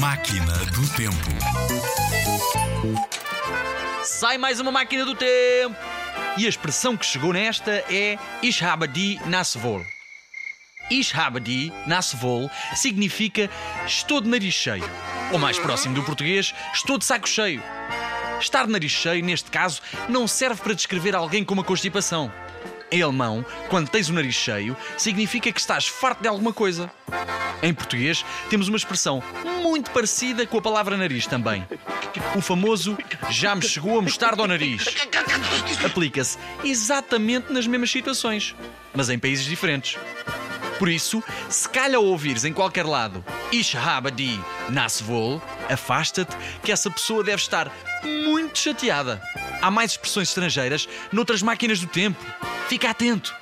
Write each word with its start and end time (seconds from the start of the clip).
Máquina 0.00 0.56
do 0.72 0.88
Tempo. 0.96 1.30
Sai 4.02 4.38
mais 4.38 4.58
uma 4.58 4.72
máquina 4.72 5.04
do 5.04 5.14
tempo! 5.14 5.76
E 6.38 6.46
a 6.46 6.48
expressão 6.48 6.96
que 6.96 7.04
chegou 7.04 7.34
nesta 7.34 7.84
é 7.86 8.16
Ishabadi 8.42 9.20
Nasvol. 9.26 9.84
Ishabadi 10.90 11.70
Nasvol 11.86 12.50
significa 12.74 13.50
estou 13.86 14.22
de 14.22 14.28
nariz 14.30 14.54
cheio. 14.54 14.88
Ou 15.32 15.38
mais 15.38 15.58
próximo 15.58 15.94
do 15.94 16.02
português, 16.02 16.54
estou 16.72 16.96
de 16.96 17.04
saco 17.04 17.28
cheio. 17.28 17.62
Estar 18.40 18.64
de 18.64 18.72
nariz 18.72 18.92
cheio, 18.92 19.22
neste 19.22 19.50
caso, 19.50 19.82
não 20.08 20.26
serve 20.26 20.62
para 20.62 20.72
descrever 20.72 21.14
alguém 21.14 21.44
com 21.44 21.52
uma 21.52 21.62
constipação. 21.62 22.32
Em 22.92 23.02
alemão, 23.02 23.44
quando 23.68 23.88
tens 23.88 24.08
o 24.08 24.12
nariz 24.12 24.34
cheio, 24.34 24.76
significa 24.96 25.52
que 25.52 25.60
estás 25.60 25.86
farto 25.86 26.22
de 26.22 26.28
alguma 26.28 26.52
coisa. 26.52 26.90
Em 27.62 27.72
português, 27.72 28.24
temos 28.48 28.68
uma 28.68 28.76
expressão 28.76 29.22
muito 29.62 29.90
parecida 29.90 30.46
com 30.46 30.58
a 30.58 30.62
palavra 30.62 30.96
nariz 30.96 31.26
também. 31.26 31.66
O 32.34 32.40
famoso 32.40 32.96
já 33.28 33.54
me 33.54 33.62
chegou 33.62 33.98
a 33.98 34.02
mostarda 34.02 34.42
ao 34.42 34.48
nariz. 34.48 34.84
Aplica-se 35.84 36.38
exatamente 36.64 37.52
nas 37.52 37.66
mesmas 37.66 37.90
situações, 37.90 38.54
mas 38.94 39.08
em 39.08 39.18
países 39.18 39.44
diferentes. 39.44 39.96
Por 40.78 40.88
isso, 40.88 41.22
se 41.48 41.68
calha 41.68 41.98
ao 41.98 42.04
ouvires 42.04 42.44
em 42.44 42.54
qualquer 42.54 42.86
lado 42.86 43.22
Ich 43.52 43.76
habe 43.76 44.10
die 44.10 44.40
Nasvol, 44.70 45.42
afasta-te 45.68 46.34
que 46.62 46.72
essa 46.72 46.90
pessoa 46.90 47.22
deve 47.22 47.42
estar 47.42 47.70
muito 48.02 48.58
chateada. 48.58 49.20
Há 49.60 49.70
mais 49.70 49.90
expressões 49.90 50.28
estrangeiras 50.28 50.88
noutras 51.12 51.42
máquinas 51.42 51.80
do 51.80 51.86
tempo. 51.86 52.24
Fica 52.70 52.90
atento. 52.90 53.39